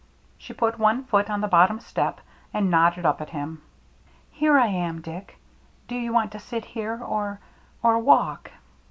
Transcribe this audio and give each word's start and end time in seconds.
She 0.39 0.51
put 0.53 0.79
one 0.79 1.03
foot 1.03 1.29
on 1.29 1.41
the 1.41 1.47
bottom 1.47 1.79
step, 1.79 2.21
and 2.55 2.71
nodded 2.71 3.05
up 3.05 3.21
at 3.21 3.29
him." 3.29 3.61
Here 4.31 4.57
I 4.57 4.65
am, 4.65 4.99
Dick. 5.01 5.37
Do 5.87 5.93
you 5.93 6.11
want 6.11 6.31
to 6.31 6.39
sit 6.39 6.65
here 6.65 6.99
or— 7.03 7.39
or 7.83 7.99
walk 7.99 8.49